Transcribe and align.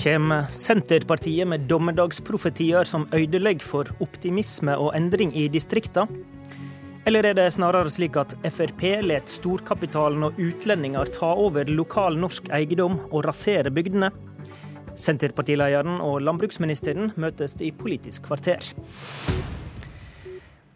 Kommer 0.00 0.46
Senterpartiet 0.48 1.44
med 1.48 1.66
dommedagsprofetier 1.68 2.86
som 2.88 3.02
ødelegger 3.12 3.66
for 3.68 3.90
optimisme 4.00 4.72
og 4.80 4.94
endring 4.96 5.34
i 5.36 5.42
distrikta? 5.52 6.06
Eller 7.04 7.28
er 7.28 7.36
det 7.36 7.50
snarere 7.52 7.92
slik 7.92 8.16
at 8.16 8.32
Frp 8.48 8.80
let 9.04 9.28
storkapitalen 9.28 10.24
og 10.24 10.40
utlendinger 10.40 11.12
ta 11.12 11.34
over 11.36 11.68
lokal 11.68 12.16
norsk 12.16 12.48
eiendom 12.48 12.96
og 13.10 13.28
rasere 13.28 13.68
bygdene? 13.68 14.08
Senterpartilederen 14.96 16.00
og 16.00 16.22
landbruksministeren 16.24 17.12
møtes 17.20 17.58
i 17.60 17.68
Politisk 17.68 18.24
kvarter. 18.30 18.72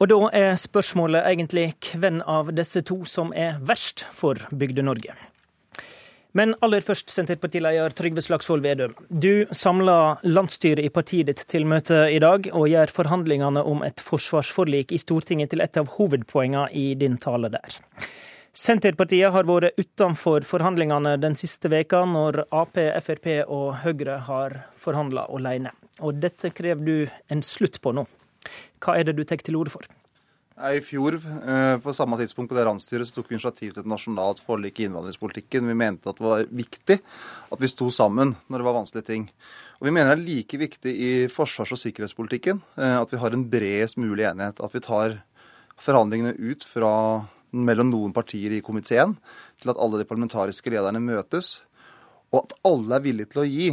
Og 0.04 0.10
da 0.12 0.24
er 0.36 0.58
spørsmålet 0.60 1.24
egentlig 1.24 1.70
hvem 1.96 2.20
av 2.28 2.52
disse 2.52 2.84
to 2.84 3.06
som 3.08 3.32
er 3.32 3.56
verst 3.64 4.04
for 4.12 4.36
Bygde-Norge. 4.52 5.16
Men 6.34 6.56
aller 6.66 6.82
først, 6.82 7.12
Senterpartileder 7.14 7.92
Trygve 7.94 8.22
Slagsvold 8.24 8.64
Vedum. 8.64 8.96
Du 9.06 9.46
samla 9.54 10.16
landsstyret 10.26 10.82
i 10.82 10.90
partiet 10.90 11.28
ditt 11.30 11.44
til 11.46 11.62
møte 11.70 12.00
i 12.10 12.18
dag, 12.18 12.48
og 12.50 12.66
gjør 12.72 12.90
forhandlingene 12.96 13.62
om 13.62 13.84
et 13.86 14.02
forsvarsforlik 14.02 14.90
i 14.90 14.98
Stortinget 14.98 15.52
til 15.54 15.62
et 15.62 15.78
av 15.78 15.92
hovedpoengene 15.94 16.66
i 16.74 16.88
din 16.98 17.20
tale 17.22 17.52
der. 17.54 17.78
Senterpartiet 18.50 19.30
har 19.34 19.46
vært 19.46 19.78
utenfor 19.78 20.42
forhandlingene 20.46 21.14
den 21.22 21.38
siste 21.38 21.70
veka, 21.70 22.02
når 22.02 22.44
Ap, 22.50 22.82
Frp 23.06 23.30
og 23.44 23.68
Høyre 23.86 24.18
har 24.26 24.58
forhandla 24.74 25.28
alene. 25.30 25.70
Og 26.02 26.18
dette 26.18 26.50
krever 26.50 26.82
du 26.82 26.96
en 27.30 27.46
slutt 27.46 27.78
på 27.78 27.94
nå. 27.94 28.08
Hva 28.82 28.98
er 28.98 29.06
det 29.06 29.14
du 29.14 29.22
tar 29.22 29.38
til 29.38 29.62
orde 29.62 29.78
for? 29.78 29.86
I 30.54 30.78
fjor, 30.78 31.16
eh, 31.18 31.78
på 31.82 31.92
samme 31.92 32.14
tidspunkt 32.14 32.52
på 32.52 32.54
det 32.54 32.62
landsstyret, 32.68 33.08
så 33.08 33.16
tok 33.16 33.26
vi 33.26 33.34
initiativ 33.34 33.72
til 33.72 33.82
et 33.82 33.88
nasjonalt 33.90 34.38
forlik 34.38 34.78
i 34.78 34.84
innvandringspolitikken. 34.86 35.66
Vi 35.66 35.74
mente 35.74 36.06
at 36.06 36.14
det 36.14 36.22
var 36.22 36.44
viktig 36.46 37.00
at 37.50 37.58
vi 37.58 37.70
sto 37.72 37.88
sammen 37.90 38.36
når 38.46 38.62
det 38.62 38.66
var 38.68 38.76
vanskelige 38.78 39.08
ting. 39.08 39.24
Og 39.80 39.88
Vi 39.88 39.90
mener 39.90 40.14
det 40.14 40.22
er 40.22 40.28
like 40.28 40.58
viktig 40.58 40.94
i 40.94 41.26
forsvars- 41.26 41.74
og 41.74 41.82
sikkerhetspolitikken 41.82 42.62
eh, 42.78 43.00
at 43.00 43.10
vi 43.10 43.18
har 43.18 43.34
en 43.34 43.50
bredest 43.50 43.98
mulig 43.98 44.30
enighet. 44.30 44.62
At 44.62 44.72
vi 44.72 44.78
tar 44.78 45.24
forhandlingene 45.74 46.38
ut 46.38 46.62
fra 46.62 47.26
mellom 47.50 47.90
noen 47.90 48.14
partier 48.14 48.54
i 48.54 48.62
komiteen 48.62 49.18
til 49.58 49.70
at 49.70 49.78
alle 49.78 49.98
de 49.98 50.06
parlamentariske 50.06 50.70
lederne 50.70 51.02
møtes, 51.02 51.64
og 52.30 52.46
at 52.46 52.54
alle 52.64 52.94
er 52.94 53.02
villige 53.02 53.34
til 53.34 53.42
å 53.42 53.50
gi. 53.50 53.72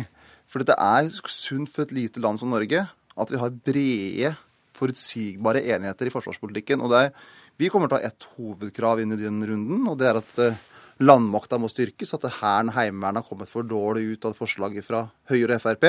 For 0.49 0.65
det 0.65 0.73
er 0.81 1.13
sunt 1.29 1.69
for 1.69 1.85
et 1.85 1.93
lite 1.93 2.19
land 2.19 2.41
som 2.41 2.49
Norge 2.49 2.87
at 2.89 3.29
vi 3.29 3.37
har 3.37 3.53
brede 3.53 4.33
forutsigbare 4.81 5.63
enigheter 5.75 6.09
i 6.09 6.13
forsvarspolitikken. 6.13 6.81
og 6.81 6.97
er, 6.97 7.13
Vi 7.57 7.69
kommer 7.69 7.87
til 7.87 7.99
å 7.99 8.01
ha 8.01 8.09
ett 8.09 8.27
hovedkrav 8.35 9.01
inn 9.03 9.13
i 9.13 9.21
den 9.21 9.39
runden, 9.45 9.87
og 9.87 9.97
det 10.01 10.09
er 10.09 10.19
at 10.21 10.41
uh, 10.41 10.59
landmakta 11.01 11.59
må 11.61 11.69
styrkes. 11.69 12.15
At 12.17 12.27
Hæren 12.41 12.73
Heimevernet 12.75 13.21
har 13.21 13.29
kommet 13.29 13.51
for 13.51 13.67
dårlig 13.67 14.17
ut 14.17 14.25
av 14.29 14.37
forslaget 14.37 14.87
fra 14.87 15.05
Høyre 15.29 15.59
og 15.59 15.65
Frp. 15.65 15.87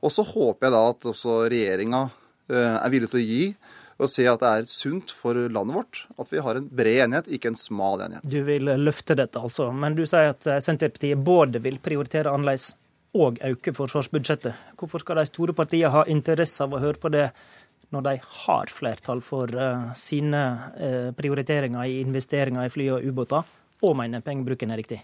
Og 0.00 0.12
så 0.12 0.24
håper 0.24 0.68
jeg 0.68 0.76
da 0.76 0.86
at 0.92 1.10
også 1.12 1.42
regjeringa 1.52 2.06
uh, 2.08 2.76
er 2.80 2.90
villig 2.92 3.12
til 3.12 3.22
å 3.22 3.26
gi 3.26 3.44
og 4.00 4.08
se 4.08 4.24
at 4.24 4.40
det 4.40 4.50
er 4.50 4.68
sunt 4.68 5.12
for 5.12 5.36
landet 5.52 5.76
vårt 5.76 5.98
at 6.16 6.30
vi 6.32 6.40
har 6.40 6.56
en 6.56 6.68
bred 6.72 7.02
enighet, 7.04 7.26
ikke 7.36 7.50
en 7.52 7.58
smal 7.60 8.00
enighet. 8.00 8.24
Du 8.24 8.38
vil 8.46 8.70
løfte 8.80 9.12
dette, 9.18 9.36
altså. 9.36 9.66
Men 9.76 9.92
du 9.92 10.06
sier 10.08 10.32
at 10.32 10.48
Senterpartiet 10.64 11.20
både 11.20 11.60
vil 11.60 11.76
prioritere 11.84 12.32
annerledes 12.32 12.70
og 13.12 13.40
øke 13.42 13.74
forsvarsbudsjettet. 13.74 14.54
Hvorfor 14.78 15.02
skal 15.02 15.20
de 15.20 15.26
store 15.28 15.54
partiene 15.56 15.90
ha 15.92 16.04
interesse 16.08 16.62
av 16.62 16.74
å 16.74 16.82
høre 16.82 17.00
på 17.02 17.10
det 17.12 17.26
når 17.90 18.04
de 18.06 18.14
har 18.44 18.70
flertall 18.72 19.22
for 19.24 19.50
uh, 19.56 19.90
sine 19.98 20.42
uh, 20.76 21.10
prioriteringer 21.16 21.88
i 21.88 21.98
investeringer 22.04 22.68
i 22.68 22.72
fly 22.72 22.90
og 22.96 23.08
ubåter, 23.08 23.56
og 23.80 23.96
mener 23.98 24.22
pengebruken 24.24 24.70
er 24.70 24.82
riktig? 24.82 25.00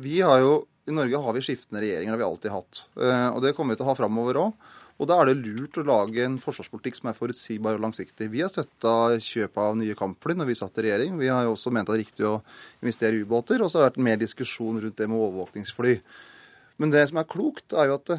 Vi 0.00 0.20
har 0.20 0.40
jo, 0.42 0.62
I 0.88 0.94
Norge 0.94 1.20
har 1.24 1.36
vi 1.36 1.42
skiftende 1.44 1.82
regjeringer, 1.82 2.12
det 2.12 2.18
har 2.18 2.22
vi 2.22 2.30
alltid 2.30 2.54
hatt. 2.54 2.86
Uh, 2.98 3.28
og 3.34 3.42
det 3.44 3.54
kommer 3.56 3.74
vi 3.74 3.80
til 3.80 3.88
å 3.88 3.92
ha 3.92 3.98
framover 3.98 4.40
òg. 4.44 4.72
Og 5.02 5.08
da 5.10 5.16
er 5.18 5.32
det 5.32 5.40
lurt 5.42 5.78
å 5.80 5.86
lage 5.86 6.22
en 6.22 6.36
forsvarspolitikk 6.38 7.00
som 7.00 7.08
er 7.10 7.16
forutsigbar 7.16 7.74
og 7.74 7.82
langsiktig. 7.82 8.28
Vi 8.30 8.44
har 8.44 8.52
støtta 8.52 9.16
kjøp 9.18 9.58
av 9.58 9.74
nye 9.80 9.96
kampfly 9.98 10.36
når 10.38 10.52
vi 10.52 10.56
satt 10.60 10.78
i 10.78 10.84
regjering. 10.86 11.16
Vi 11.18 11.32
har 11.32 11.48
jo 11.48 11.56
også 11.56 11.72
ment 11.74 11.88
at 11.88 11.96
det 11.96 11.98
er 11.98 12.04
riktig 12.04 12.28
å 12.28 12.36
investere 12.78 13.18
i 13.18 13.24
ubåter. 13.26 13.64
Og 13.64 13.72
så 13.72 13.80
har 13.80 13.88
det 13.88 13.90
vært 13.90 14.06
mer 14.06 14.20
diskusjon 14.22 14.78
rundt 14.84 15.00
det 15.00 15.08
med 15.10 15.18
overvåkningsfly. 15.18 15.96
Men 16.78 16.94
det 16.94 17.08
som 17.10 17.18
er 17.18 17.26
klokt, 17.30 17.74
er 17.74 17.90
jo 17.90 17.98
at 17.98 18.14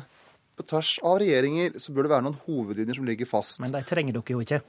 på 0.56 0.66
tvers 0.72 0.96
av 1.04 1.20
regjeringer 1.22 1.78
så 1.82 1.94
bør 1.96 2.08
det 2.08 2.14
være 2.16 2.26
noen 2.28 2.42
hovedlinjer 2.48 3.00
som 3.00 3.08
ligger 3.08 3.30
fast. 3.30 3.60
Men 3.64 3.76
de 3.76 3.84
trenger 3.88 4.16
dere 4.18 4.36
jo 4.36 4.44
ikke? 4.44 4.62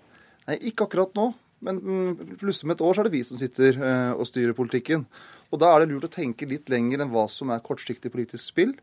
Nei, 0.46 0.58
ikke 0.70 0.88
akkurat 0.88 1.16
nå. 1.18 1.30
Men 1.64 1.78
mm, 1.80 2.36
plutselig 2.40 2.68
om 2.68 2.74
et 2.74 2.84
år 2.84 2.96
så 2.96 3.02
er 3.02 3.08
det 3.08 3.16
vi 3.16 3.24
som 3.24 3.40
sitter 3.40 3.78
eh, 3.80 4.12
og 4.12 4.28
styrer 4.28 4.56
politikken. 4.56 5.06
Og 5.52 5.62
da 5.62 5.72
er 5.72 5.82
det 5.82 5.92
lurt 5.92 6.08
å 6.08 6.12
tenke 6.12 6.48
litt 6.48 6.68
lenger 6.72 7.02
enn 7.02 7.12
hva 7.12 7.26
som 7.32 7.52
er 7.54 7.64
kortsiktig 7.64 8.12
politisk 8.12 8.44
spill. 8.44 8.74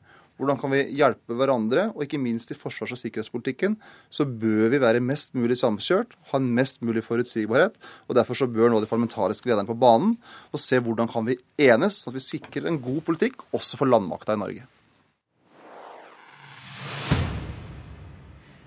Hvordan 0.41 0.57
kan 0.57 0.71
vi 0.73 0.81
hjelpe 0.97 1.35
hverandre? 1.37 1.85
Og 1.93 2.07
ikke 2.07 2.21
minst 2.21 2.49
i 2.49 2.57
forsvars- 2.57 2.95
og 2.95 2.99
sikkerhetspolitikken 2.99 3.75
så 4.09 4.25
bør 4.25 4.71
vi 4.73 4.81
være 4.81 5.03
mest 5.03 5.35
mulig 5.37 5.59
samkjørt, 5.61 6.15
ha 6.31 6.39
en 6.39 6.49
mest 6.57 6.81
mulig 6.81 7.03
forutsigbarhet. 7.05 7.77
og 8.09 8.17
Derfor 8.17 8.39
så 8.41 8.49
bør 8.49 8.73
nå 8.73 8.81
de 8.81 8.89
parlamentariske 8.89 9.49
lederne 9.49 9.69
på 9.69 9.77
banen 9.77 10.15
og 10.49 10.61
se 10.61 10.81
hvordan 10.81 11.11
kan 11.11 11.27
vi 11.29 11.37
enes, 11.61 12.01
sånn 12.01 12.15
at 12.15 12.17
vi 12.17 12.25
sikrer 12.25 12.71
en 12.71 12.81
god 12.81 13.03
politikk 13.05 13.45
også 13.53 13.77
for 13.77 13.91
landmakta 13.91 14.33
i 14.33 14.41
Norge. 14.41 14.65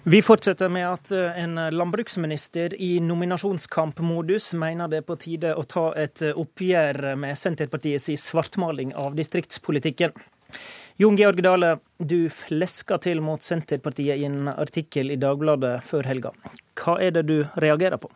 Vi 0.08 0.20
fortsetter 0.22 0.68
med 0.68 0.84
at 0.86 1.10
eh, 1.10 1.38
en 1.42 1.58
landbruksminister 1.74 2.76
i 2.78 3.00
nominasjonskampmodus 3.02 4.52
mener 4.54 4.86
det 4.86 5.00
er 5.00 5.08
på 5.08 5.16
tide 5.18 5.50
å 5.58 5.64
ta 5.66 5.88
et 5.98 6.22
eh, 6.22 6.38
oppgjør 6.38 7.16
med 7.18 7.34
Senterpartiets 7.34 8.06
svartmaling 8.22 8.92
av 8.94 9.16
distriktspolitikken. 9.18 10.14
Jon 11.02 11.18
Georg 11.18 11.42
Dale, 11.42 11.72
du 11.98 12.30
fleska 12.30 13.00
til 13.02 13.18
mot 13.18 13.42
Senterpartiet 13.42 14.22
i 14.22 14.30
en 14.30 14.46
artikkel 14.54 15.10
i 15.10 15.18
Dagbladet 15.18 15.80
før 15.90 16.06
helga. 16.06 16.36
Hva 16.78 17.00
er 17.02 17.18
det 17.18 17.26
du 17.26 17.40
reagerer 17.58 17.98
på? 17.98 18.14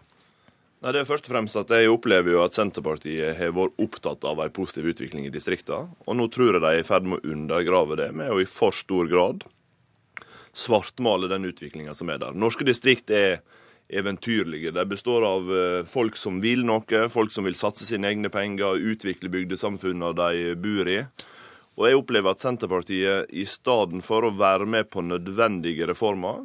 Nei, 0.87 0.95
det 0.95 1.03
er 1.03 1.11
først 1.11 1.27
og 1.27 1.35
fremst 1.35 1.59
at 1.59 1.75
Jeg 1.75 1.91
opplever 1.91 2.39
jo 2.39 2.47
at 2.47 2.55
Senterpartiet 2.55 3.35
har 3.35 3.57
vært 3.59 3.83
opptatt 3.83 4.31
av 4.31 4.47
en 4.47 4.55
positiv 4.55 4.93
utvikling 4.95 5.27
i 5.27 5.35
distriktene. 5.35 5.91
Og 6.07 6.23
nå 6.23 6.31
tror 6.31 6.55
jeg 6.55 6.63
de 6.63 6.71
er 6.71 6.85
i 6.85 6.87
ferd 6.95 7.11
med 7.11 7.19
å 7.19 7.35
undergrave 7.35 7.99
det 7.99 8.13
med 8.15 8.31
å 8.31 8.39
i 8.39 8.47
for 8.47 8.79
stor 8.79 9.11
grad 9.11 9.51
svartmale 10.57 11.31
den 11.31 11.47
utviklinga 11.51 11.95
som 11.95 12.11
er 12.11 12.21
der. 12.23 12.37
Norske 12.37 12.67
distrikt 12.67 13.11
er 13.15 13.41
eventyrlige. 13.91 14.71
De 14.71 14.85
består 14.87 15.27
av 15.27 15.51
eh, 15.57 15.81
folk 15.89 16.19
som 16.19 16.41
vil 16.43 16.63
noe, 16.67 17.09
folk 17.11 17.35
som 17.35 17.47
vil 17.47 17.59
satse 17.59 17.87
sine 17.89 18.11
egne 18.11 18.31
penger, 18.33 18.79
utvikle 18.93 19.33
bygdesamfunnene 19.33 20.13
de 20.19 20.55
bor 20.61 20.91
i. 20.91 21.01
Og 21.81 21.87
jeg 21.87 21.99
opplever 21.99 22.35
at 22.35 22.43
Senterpartiet 22.43 23.31
i 23.33 23.47
stedet 23.49 24.03
for 24.05 24.27
å 24.27 24.35
være 24.37 24.69
med 24.69 24.91
på 24.93 25.03
nødvendige 25.07 25.89
reformer, 25.91 26.45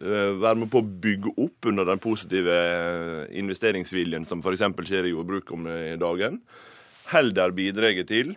eh, 0.00 0.32
være 0.36 0.62
med 0.62 0.72
på 0.72 0.80
å 0.80 0.88
bygge 1.06 1.34
opp 1.36 1.68
under 1.72 1.88
den 1.88 2.02
positive 2.02 2.56
eh, 2.56 3.20
investeringsviljen 3.42 4.28
som 4.28 4.44
f.eks. 4.44 4.64
skjer 4.86 5.08
i 5.08 5.14
jordbruket 5.14 5.56
om 5.56 5.68
dagen, 6.00 6.40
heller 7.12 7.52
bidrar 7.54 7.96
til 8.08 8.34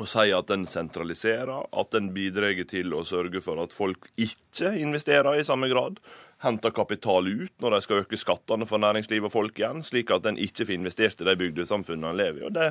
og 0.00 0.08
sier 0.08 0.38
at 0.38 0.48
den 0.48 0.64
sentraliserer, 0.68 1.66
at 1.68 1.92
den 1.92 2.10
bidrar 2.14 2.56
til 2.68 2.94
å 2.96 3.04
sørge 3.04 3.42
for 3.44 3.60
at 3.60 3.74
folk 3.76 4.08
ikke 4.16 4.72
investerer 4.80 5.36
i 5.36 5.44
samme 5.44 5.68
grad. 5.72 5.98
Henter 6.42 6.72
kapital 6.74 7.28
ut 7.28 7.52
når 7.62 7.76
de 7.76 7.80
skal 7.84 8.02
øke 8.02 8.18
skattene 8.18 8.66
for 8.66 8.82
næringsliv 8.82 9.28
og 9.28 9.34
folk 9.34 9.60
igjen, 9.60 9.84
slik 9.86 10.10
at 10.10 10.26
en 10.26 10.40
ikke 10.40 10.66
får 10.66 10.78
investert 10.78 11.20
i 11.20 11.28
de 11.28 11.36
bygdesamfunnene 11.38 12.14
en 12.14 12.18
lever 12.18 12.40
i. 12.40 12.46
Og 12.48 12.56
Det 12.56 12.70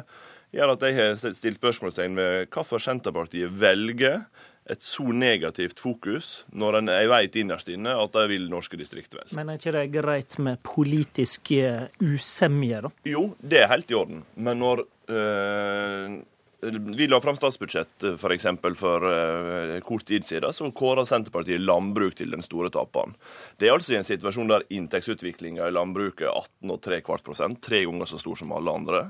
gjør 0.57 0.73
at 0.73 0.87
jeg 0.87 0.97
har 0.97 1.19
stilt 1.21 1.61
spørsmålstegn 1.61 2.17
ved 2.17 2.49
hvorfor 2.51 2.81
Senterpartiet 2.83 3.53
velger 3.53 4.25
et 4.69 4.83
så 4.85 5.05
negativt 5.15 5.79
fokus 5.81 6.43
når 6.53 6.79
en 6.81 6.91
vet 7.11 7.37
innerst 7.39 7.71
inne 7.73 7.95
at 7.97 8.13
de 8.17 8.25
vil 8.29 8.49
norske 8.51 8.77
distrikt 8.79 9.15
vel. 9.17 9.29
Men 9.37 9.49
er 9.49 9.61
ikke 9.61 9.75
det 9.77 9.85
greit 9.93 10.37
med 10.41 10.61
politisk 10.65 11.53
usemje, 12.01 12.83
da? 12.85 12.91
Jo, 13.07 13.29
det 13.39 13.63
er 13.63 13.71
helt 13.71 13.93
i 13.93 13.97
orden. 13.97 14.25
Men 14.35 14.61
når 14.61 14.83
øh, 15.11 16.19
vi 16.61 17.07
la 17.07 17.21
fram 17.21 17.35
statsbudsjett 17.35 18.03
eh, 18.03 18.15
for, 18.21 18.33
eksempel, 18.33 18.75
for 18.77 19.05
uh, 19.05 19.79
kort 19.85 20.05
tid 20.05 20.25
siden, 20.25 20.53
så 20.53 20.69
kåra 20.71 21.05
Senterpartiet 21.05 21.61
landbruk 21.61 22.15
til 22.19 22.31
den 22.31 22.45
store 22.45 22.69
taperen. 22.73 23.15
Det 23.57 23.67
er 23.69 23.73
altså 23.73 23.95
i 23.95 23.99
en 23.99 24.07
situasjon 24.07 24.51
der 24.51 24.67
inntektsutviklinga 24.69 25.67
i 25.67 25.73
landbruket 25.73 26.27
er 26.29 26.45
18,3 26.67 27.01
prosent, 27.25 27.61
tre 27.65 27.83
ganger 27.87 28.09
så 28.09 28.21
stor 28.21 28.37
som 28.37 28.53
alle 28.53 28.75
andre. 28.77 29.03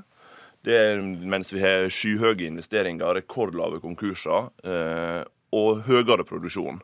Det 0.64 0.78
er 0.78 1.02
mens 1.02 1.52
vi 1.52 1.60
har 1.60 1.90
skyhøye 1.92 2.46
investeringer, 2.46 3.18
rekordlave 3.18 3.82
konkurser 3.82 4.48
uh, 4.64 5.22
og 5.52 5.84
høyere 5.88 6.24
produksjon. 6.24 6.80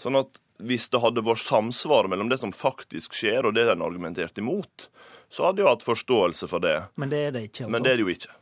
Sånn 0.00 0.18
at 0.20 0.40
hvis 0.60 0.90
det 0.92 1.00
hadde 1.00 1.24
vært 1.24 1.40
samsvar 1.46 2.10
mellom 2.12 2.28
det 2.28 2.40
som 2.42 2.52
faktisk 2.52 3.16
skjer, 3.16 3.46
og 3.48 3.56
det 3.56 3.64
en 3.70 3.86
argumenterte 3.86 4.42
imot, 4.44 4.90
så 5.30 5.46
hadde 5.46 5.62
jeg 5.62 5.70
hatt 5.70 5.86
forståelse 5.86 6.50
for 6.50 6.60
det. 6.60 6.76
Men 7.00 7.12
det 7.12 7.22
er 7.28 7.34
det 7.36 7.46
ikke, 7.48 7.64
altså? 7.64 7.72
Men 7.72 7.86
det 7.86 7.92
er 7.92 8.00
det 8.00 8.04
jo 8.04 8.12
ikke. 8.12 8.34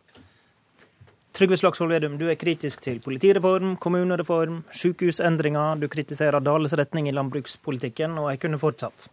Trygve 1.38 1.54
Slagsvold 1.54 1.92
Vedum, 1.94 2.16
du 2.18 2.24
er 2.26 2.34
kritisk 2.34 2.80
til 2.82 2.96
politireform, 2.98 3.76
kommunereform, 3.78 4.56
sykehusendringer. 4.74 5.76
Du 5.78 5.84
kritiserer 5.86 6.42
Dales 6.42 6.72
retning 6.74 7.06
i 7.06 7.12
landbrukspolitikken, 7.14 8.16
og 8.18 8.32
jeg 8.32 8.40
kunne 8.42 8.58
fortsatt. 8.58 9.04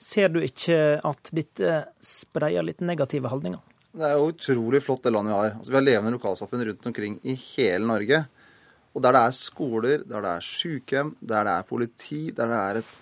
Ser 0.00 0.30
du 0.32 0.38
ikke 0.40 0.78
at 1.04 1.32
dette 1.36 1.74
spreier 2.00 2.64
litt 2.64 2.80
negative 2.80 3.28
holdninger? 3.28 3.60
Det 3.92 4.06
er 4.08 4.14
jo 4.16 4.30
utrolig 4.30 4.80
flott 4.86 5.04
det 5.04 5.12
landet 5.12 5.34
vi 5.34 5.36
har. 5.36 5.52
Altså, 5.58 5.74
vi 5.74 5.76
har 5.76 5.84
levende 5.84 6.14
lokalsamfunn 6.14 6.62
rundt 6.70 6.88
omkring 6.88 7.18
i 7.20 7.36
hele 7.42 7.82
Norge. 7.84 8.22
Og 8.96 9.04
der 9.04 9.18
det 9.18 9.22
er 9.26 9.36
skoler, 9.36 10.06
der 10.08 10.24
det 10.24 10.32
er 10.32 10.48
sykehjem, 10.48 11.12
der 11.20 11.44
det 11.44 11.58
er 11.58 11.68
politi, 11.68 12.22
der 12.30 12.48
det 12.54 12.62
er 12.62 12.80
et 12.80 12.96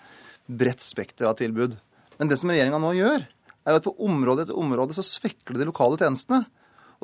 bredt 0.59 0.83
spekter 0.83 1.31
av 1.31 1.39
tilbud. 1.39 1.79
Men 2.19 2.33
det 2.33 2.41
som 2.43 2.51
regjeringa 2.51 2.83
nå 2.83 2.91
gjør, 2.99 3.29
er 3.63 3.71
jo 3.71 3.79
at 3.79 3.87
på 3.87 3.95
område 4.11 4.43
etter 4.43 4.59
område 4.59 4.99
så 4.99 5.07
svekker 5.07 5.55
det 5.55 5.63
de 5.63 5.71
lokale 5.71 6.03
tjenestene. 6.03 6.43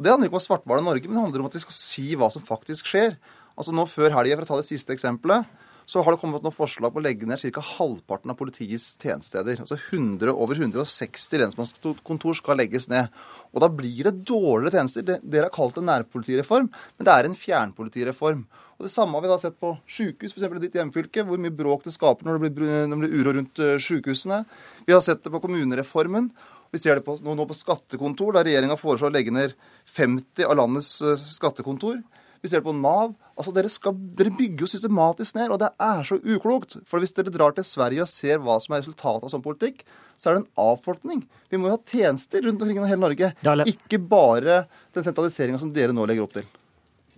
Og 0.02 0.06
Det 0.06 0.10
handler 0.10 0.32
ikke 0.32 0.34
om 0.34 0.42
å 0.42 0.48
svartmale 0.48 0.82
Norge, 0.82 1.06
men 1.06 1.14
det 1.14 1.24
handler 1.28 1.42
om 1.44 1.48
at 1.52 1.56
vi 1.60 1.60
skal 1.62 1.76
si 1.78 2.04
hva 2.18 2.32
som 2.34 2.42
faktisk 2.42 2.88
skjer. 2.90 3.20
Altså 3.54 3.70
nå 3.70 3.84
Før 3.86 4.16
helga, 4.16 4.40
for 4.40 4.48
å 4.48 4.50
ta 4.50 4.56
det 4.58 4.66
siste 4.72 4.96
eksempelet, 4.96 5.46
så 5.86 6.02
har 6.02 6.16
det 6.16 6.22
kommet 6.24 6.42
noen 6.42 6.56
forslag 6.56 6.90
på 6.90 6.98
å 6.98 7.04
legge 7.06 7.28
ned 7.30 7.38
ca. 7.54 7.62
halvparten 7.62 8.34
av 8.34 8.40
politiets 8.40 8.96
tjenestesteder. 8.98 9.60
Altså 9.62 9.78
100, 9.78 10.34
Over 10.34 10.58
160 10.58 11.44
lensmannskontor 11.44 12.40
skal 12.40 12.58
legges 12.58 12.90
ned. 12.90 13.14
Og 13.54 13.62
da 13.62 13.70
blir 13.70 14.10
det 14.10 14.24
dårligere 14.26 14.80
tjenester. 14.80 15.06
Dere 15.22 15.52
har 15.52 15.54
kalt 15.54 15.78
det 15.78 15.86
nærpolitireform, 15.86 16.72
men 16.98 17.06
det 17.06 17.14
er 17.14 17.30
en 17.30 17.38
fjernpolitireform. 17.38 18.42
Og 18.80 18.88
Det 18.88 18.94
samme 18.96 19.14
har 19.14 19.22
vi 19.22 19.30
da 19.30 19.38
sett 19.38 19.60
på 19.62 19.76
sykehus, 19.86 20.34
f.eks. 20.34 20.48
i 20.50 20.64
ditt 20.64 20.80
hjemfylke, 20.80 21.28
hvor 21.28 21.38
mye 21.38 21.54
bråk 21.54 21.86
det 21.86 21.94
skaper 21.94 22.26
når 22.26 22.40
det 22.40 22.54
blir, 22.58 22.74
når 22.88 22.96
det 22.96 23.04
blir 23.04 23.20
uro 23.22 23.36
rundt 23.38 23.62
eh, 23.62 23.78
sykehusene. 23.78 24.42
Vi 24.88 24.98
har 24.98 25.06
sett 25.06 25.22
det 25.22 25.30
på 25.30 25.44
kommunereformen. 25.44 26.32
Vi 26.72 26.80
ser 26.80 26.98
det 26.98 27.04
på, 27.04 27.18
nå, 27.20 27.46
på 27.48 27.58
skattekontor, 27.58 28.38
der 28.38 28.48
regjeringa 28.48 28.78
foreslår 28.80 29.12
å 29.12 29.16
legge 29.16 29.34
ned 29.36 29.56
50 29.92 30.48
av 30.48 30.56
landets 30.56 30.94
eh, 31.04 31.20
skattekontor. 31.20 32.00
Vi 32.42 32.50
ser 32.50 32.62
det 32.62 32.66
på 32.66 32.74
Nav. 32.74 33.12
Altså, 33.36 33.52
dere, 33.54 33.70
skal, 33.70 33.98
dere, 34.18 34.32
bygger 34.38 34.64
jo 34.64 34.70
systematisk 34.72 35.36
ned, 35.38 35.52
og 35.54 35.60
det 35.62 35.70
er 35.84 36.06
så 36.08 36.18
uklokt. 36.18 36.80
For 36.90 37.04
hvis 37.04 37.14
dere 37.18 37.34
drar 37.34 37.54
til 37.58 37.68
Sverige 37.68 38.06
og 38.06 38.10
ser 38.10 38.40
hva 38.42 38.56
som 38.64 38.74
er 38.74 38.82
resultatet 38.82 39.28
av 39.28 39.34
sånn 39.34 39.44
politikk, 39.46 39.84
så 40.18 40.30
er 40.30 40.38
det 40.38 40.44
en 40.44 40.64
avfolkning. 40.64 41.26
Vi 41.52 41.60
må 41.60 41.70
jo 41.70 41.76
ha 41.76 41.92
tjenester 41.92 42.48
rundt 42.48 42.64
omkring 42.64 42.80
i 42.82 42.90
hele 42.90 43.04
Norge. 43.04 43.34
Ikke 43.70 44.00
bare 44.02 44.64
den 44.96 45.06
sentraliseringa 45.06 45.62
som 45.62 45.74
dere 45.76 45.94
nå 45.98 46.08
legger 46.10 46.26
opp 46.26 46.36
til. 46.40 46.48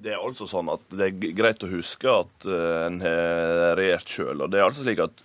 Det 0.04 0.12
er 0.12 0.20
altså 0.20 0.48
sånn 0.50 0.72
at 0.74 0.84
det 0.92 1.12
er 1.12 1.36
greit 1.38 1.64
å 1.64 1.72
huske 1.72 2.10
at 2.12 2.48
uh, 2.50 2.88
en 2.90 3.00
har 3.04 3.78
regjert 3.80 4.10
sjøl. 4.12 4.42
Og 4.44 4.52
det 4.52 4.60
er 4.60 4.66
altså 4.66 4.84
slik 4.84 5.00
at 5.06 5.24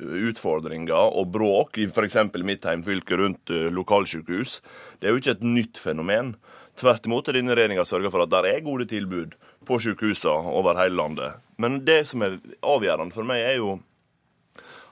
utfordringer 0.00 1.16
og 1.16 1.30
bråk 1.34 1.78
i 1.80 1.88
f.eks. 1.88 2.16
mitt 2.44 2.66
heimfylke 2.68 3.18
rundt 3.20 3.52
uh, 3.52 3.68
lokalsykehus, 3.74 4.60
det 5.00 5.08
er 5.08 5.14
jo 5.14 5.22
ikke 5.22 5.36
et 5.38 5.46
nytt 5.46 5.80
fenomen. 5.80 6.34
Tvert 6.80 7.06
imot 7.08 7.28
er 7.28 7.36
denne 7.36 7.56
regjeringa 7.56 7.84
sørga 7.84 8.12
for 8.12 8.24
at 8.24 8.32
det 8.32 8.54
er 8.54 8.64
gode 8.64 8.86
tilbud 8.88 9.36
på 9.68 9.78
sykehusene 9.84 10.54
over 10.56 10.78
hele 10.80 10.96
landet. 10.96 11.40
Men 11.60 11.82
det 11.84 12.02
som 12.08 12.24
er 12.24 12.38
avgjørende 12.64 13.14
for 13.14 13.28
meg, 13.28 13.44
er 13.44 13.60
jo 13.60 13.76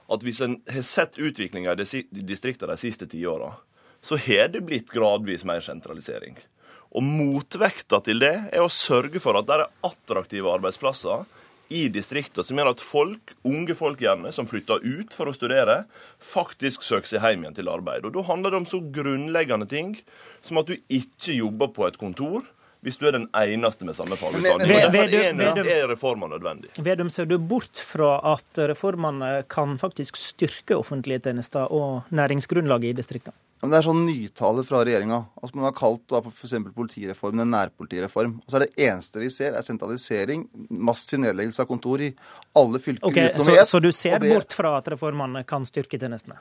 at 0.09 0.23
hvis 0.25 0.41
en 0.45 0.59
har 0.69 0.85
sett 0.85 1.19
utviklinga 1.21 1.73
i 1.73 2.05
distriktene 2.25 2.73
de 2.73 2.81
siste 2.81 3.07
tiåra, 3.09 3.53
så 4.01 4.17
har 4.17 4.49
det 4.53 4.63
blitt 4.65 4.89
gradvis 4.93 5.45
mer 5.45 5.61
sentralisering. 5.65 6.37
Og 6.97 7.05
motvekta 7.05 7.99
til 8.05 8.21
det 8.23 8.35
er 8.49 8.63
å 8.63 8.71
sørge 8.73 9.21
for 9.21 9.37
at 9.37 9.45
det 9.49 9.59
er 9.59 9.67
attraktive 9.85 10.49
arbeidsplasser 10.55 11.27
i 11.69 11.85
distriktene 11.93 12.45
som 12.45 12.57
gjør 12.57 12.71
at 12.73 12.83
folk, 12.83 13.33
unge 13.45 13.75
folk 13.77 14.01
gjerne, 14.01 14.31
som 14.33 14.47
flytter 14.49 14.81
ut 14.83 15.13
for 15.15 15.29
å 15.29 15.35
studere, 15.35 15.83
faktisk 16.17 16.85
søker 16.85 17.11
seg 17.11 17.25
hjem 17.25 17.45
igjen 17.45 17.59
til 17.61 17.71
arbeid. 17.71 18.07
Og 18.07 18.15
Da 18.17 18.25
handler 18.25 18.53
det 18.53 18.61
om 18.63 18.69
så 18.69 18.81
grunnleggende 18.81 19.69
ting 19.69 19.97
som 20.41 20.61
at 20.61 20.69
du 20.69 20.77
ikke 20.89 21.37
jobber 21.37 21.69
på 21.75 21.85
et 21.87 21.99
kontor 22.01 22.47
hvis 22.85 22.97
du 22.99 23.05
er 23.09 23.17
den 23.17 23.27
eneste 23.35 23.87
med 23.87 23.97
samme 23.97 24.15
fagutdanning. 24.19 24.69
Derfor 24.71 25.67
er 25.67 25.87
reformer 25.91 26.31
nødvendig. 26.31 26.71
Vedum, 26.79 27.09
ser 27.11 27.27
du 27.27 27.35
bort 27.37 27.81
fra 27.83 28.15
at 28.35 28.61
reformene 28.71 29.43
kan 29.51 29.75
faktisk 29.81 30.19
styrke 30.19 30.77
offentlige 30.79 31.25
tjenester 31.27 31.67
og 31.75 32.07
næringsgrunnlaget 32.15 32.93
i 32.93 32.99
distriktene? 33.01 33.35
Men 33.59 33.73
det 33.73 33.79
er 33.81 33.87
sånn 33.89 34.05
nytale 34.07 34.63
fra 34.63 34.85
regjeringa. 34.87 35.17
Altså 35.41 35.57
man 35.59 35.65
har 35.67 35.73
kalt 35.75 36.05
da 36.07 36.21
f.eks. 36.23 36.53
politireformen 36.75 37.43
en 37.43 37.51
nærpolitireform. 37.51 38.37
Og 38.45 38.53
så 38.53 38.59
er 38.61 38.65
det 38.65 38.85
eneste 38.87 39.19
vi 39.19 39.27
ser, 39.33 39.57
er 39.57 39.65
sentralisering, 39.65 40.45
massiv 40.71 41.19
nedleggelse 41.25 41.65
av 41.65 41.67
kontor 41.67 42.05
i 42.07 42.13
alle 42.55 42.79
fylker 42.79 43.09
okay, 43.09 43.33
utenom 43.33 43.57
ett. 43.57 43.67
Så, 43.67 43.73
så 43.75 43.83
du 43.83 43.91
ser 43.91 44.15
det... 44.23 44.31
bort 44.31 44.55
fra 44.55 44.77
at 44.79 44.87
reformene 44.95 45.43
kan 45.49 45.67
styrke 45.67 45.99
tjenestene? 45.99 46.39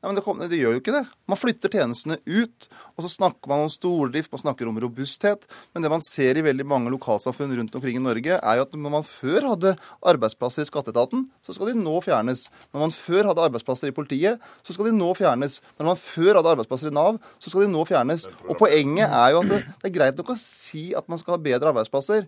Ja, 0.00 0.08
men 0.08 0.16
det, 0.16 0.22
kom, 0.24 0.38
det, 0.40 0.56
gjør 0.56 0.78
jo 0.78 0.80
ikke 0.80 0.94
det. 0.94 1.02
Man 1.28 1.36
flytter 1.36 1.72
tjenestene 1.74 2.16
ut. 2.24 2.68
Og 2.96 3.04
så 3.04 3.10
snakker 3.12 3.50
man 3.52 3.66
om 3.66 3.72
stordrift, 3.72 4.30
man 4.32 4.40
snakker 4.40 4.70
om 4.70 4.78
robusthet. 4.80 5.44
Men 5.74 5.84
det 5.84 5.90
man 5.92 6.04
ser 6.04 6.40
i 6.40 6.44
veldig 6.46 6.64
mange 6.64 6.92
lokalsamfunn 6.94 7.52
rundt 7.58 7.76
omkring 7.76 7.98
i 7.98 8.02
Norge, 8.02 8.38
er 8.40 8.56
jo 8.56 8.64
at 8.64 8.72
når 8.72 8.94
man 8.96 9.04
før 9.04 9.50
hadde 9.50 9.74
arbeidsplasser 10.08 10.64
i 10.64 10.70
skatteetaten, 10.70 11.26
så 11.44 11.52
skal 11.52 11.68
de 11.68 11.82
nå 11.82 11.98
fjernes. 12.06 12.46
Når 12.72 12.86
man 12.86 12.96
før 12.96 13.28
hadde 13.28 13.44
arbeidsplasser 13.50 13.92
i 13.92 13.96
politiet, 13.96 14.40
så 14.64 14.76
skal 14.76 14.88
de 14.88 14.96
nå 14.96 15.12
fjernes. 15.18 15.60
Når 15.76 15.92
man 15.92 16.00
før 16.00 16.40
hadde 16.40 16.54
arbeidsplasser 16.56 16.88
i 16.88 16.96
Nav, 16.96 17.20
så 17.36 17.52
skal 17.52 17.66
de 17.66 17.72
nå 17.76 17.84
fjernes. 17.92 18.24
Og 18.48 18.56
poenget 18.62 19.04
er 19.04 19.34
jo 19.34 19.44
at 19.44 19.52
det, 19.52 19.64
det 19.82 19.90
er 19.90 19.98
greit 20.00 20.22
nok 20.22 20.32
å 20.32 20.40
si 20.40 20.94
at 20.96 21.12
man 21.12 21.20
skal 21.20 21.36
ha 21.36 21.44
bedre 21.44 21.74
arbeidsplasser. 21.74 22.24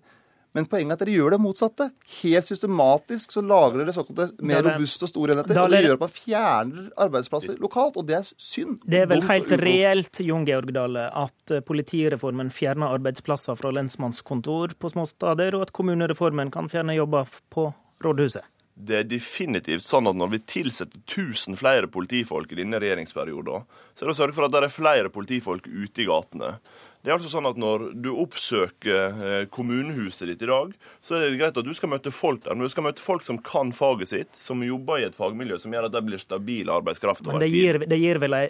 Men 0.53 0.67
poenget 0.69 0.93
er 0.93 0.99
at 0.99 1.03
dere 1.07 1.17
gjør 1.17 1.35
det 1.35 1.41
motsatte. 1.41 1.89
Helt 2.19 2.49
systematisk 2.49 3.33
så 3.33 3.43
lager 3.45 3.81
dere 3.81 3.95
såkalte 3.97 4.45
mer 4.45 4.61
robuste 4.67 5.07
og 5.07 5.13
store 5.13 5.37
enheter. 5.37 5.61
og 5.63 5.73
det 5.73 5.83
gjør 5.87 5.97
at 5.97 6.05
man 6.05 6.15
fjerner 6.17 6.89
arbeidsplasser 7.07 7.61
lokalt, 7.63 7.97
og 7.97 8.09
det 8.11 8.19
er 8.21 8.31
synd. 8.37 8.83
Det 8.85 9.01
er 9.01 9.09
vel 9.11 9.25
helt 9.29 9.57
reelt, 9.63 10.21
Jon 10.21 10.45
Georg 10.49 10.75
Dale, 10.77 11.09
at 11.09 11.55
eh, 11.57 11.65
politireformen 11.65 12.53
fjerner 12.53 12.93
arbeidsplasser 12.93 13.57
fra 13.57 13.73
lensmannskontor 13.73 14.77
på 14.77 14.93
små 14.93 15.09
steder, 15.09 15.57
og 15.57 15.69
at 15.69 15.77
kommunereformen 15.77 16.53
kan 16.53 16.69
fjerne 16.73 16.99
jobber 17.01 17.33
på 17.53 17.71
rådhuset? 18.05 18.45
Det 18.73 19.03
er 19.03 19.09
definitivt 19.09 19.85
sånn 19.85 20.09
at 20.09 20.17
når 20.17 20.31
vi 20.33 20.39
tilsetter 20.49 21.01
1000 21.05 21.59
flere 21.61 21.89
politifolk 21.93 22.55
i 22.55 22.63
denne 22.63 22.81
regjeringsperioden, 22.81 23.67
så 23.93 24.05
er 24.05 24.09
det 24.09 24.15
å 24.15 24.21
sørge 24.23 24.37
for 24.37 24.47
at 24.47 24.55
det 24.55 24.63
er 24.65 24.73
flere 24.73 25.13
politifolk 25.13 25.69
ute 25.69 26.03
i 26.03 26.09
gatene. 26.09 26.55
Det 27.03 27.11
er 27.11 27.17
altså 27.17 27.33
sånn 27.33 27.49
at 27.51 27.59
Når 27.59 27.89
du 27.99 28.13
oppsøker 28.15 29.23
eh, 29.27 29.45
kommunehuset 29.51 30.29
ditt 30.31 30.45
i 30.47 30.51
dag, 30.51 30.75
så 31.03 31.19
er 31.19 31.25
det 31.27 31.41
greit 31.41 31.59
at 31.59 31.67
du 31.67 31.73
skal 31.75 31.91
møte 31.91 32.13
folk 32.15 32.45
der. 32.45 32.55
Men 32.55 32.69
du 32.69 32.73
skal 32.73 32.87
møte 32.87 33.03
folk 33.03 33.27
som 33.27 33.41
kan 33.43 33.73
faget 33.75 34.13
sitt, 34.13 34.37
som 34.39 34.63
jobber 34.63 35.03
i 35.03 35.07
et 35.09 35.19
fagmiljø 35.19 35.59
som 35.59 35.75
gjør 35.75 35.89
at 35.89 35.97
de 35.97 36.03
blir 36.07 36.23
stabil 36.23 36.71
arbeidskraft 36.71 37.27
over 37.27 37.35
tid. 37.35 37.41
Men 37.41 37.43
det 37.43 37.51
gir, 37.59 37.81
det 37.91 37.99
gir 37.99 38.23
vel 38.23 38.39
ei, 38.39 38.45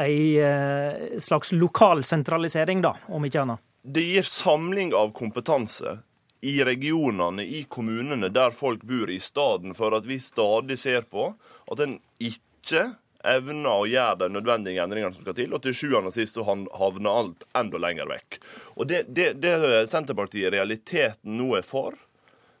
ei 0.00 0.18
eh, 0.36 1.20
slags 1.24 1.54
lokal 1.56 2.04
sentralisering, 2.04 2.84
da, 2.84 2.92
om 3.08 3.24
ikke 3.24 3.46
annet? 3.46 3.64
Det 3.84 4.04
gir 4.04 4.28
samling 4.28 4.92
av 4.96 5.12
kompetanse 5.16 5.98
i 6.44 6.58
regionene, 6.64 7.44
i 7.44 7.64
kommunene 7.68 8.28
der 8.32 8.52
folk 8.52 8.84
bor, 8.84 9.08
i 9.08 9.20
stedet 9.20 9.72
for 9.76 9.96
at 9.96 10.04
vi 10.08 10.20
stadig 10.20 10.76
ser 10.80 11.08
på 11.08 11.30
at 11.72 11.80
en 11.80 11.96
ikke 12.20 12.90
evner 13.24 13.70
å 13.72 13.88
gjøre 13.88 14.20
de 14.24 14.30
nødvendige 14.34 14.82
endringene 14.84 15.16
som 15.16 15.24
skal 15.24 15.36
til, 15.38 15.54
og 15.56 15.62
til 15.64 15.76
sjuende 15.76 16.12
og 16.12 16.16
sist 16.16 16.36
så 16.36 16.44
havner 16.46 17.10
alt 17.10 17.46
enda 17.56 17.80
lenger 17.80 18.10
vekk. 18.10 18.40
Og 18.76 18.88
det, 18.90 19.04
det, 19.16 19.32
det 19.42 19.54
Senterpartiet 19.90 20.48
i 20.48 20.54
realiteten 20.56 21.38
nå 21.38 21.54
er 21.58 21.66
for, 21.66 21.96